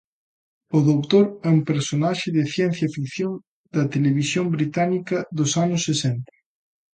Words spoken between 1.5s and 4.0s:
un personaxe de ciencia ficción da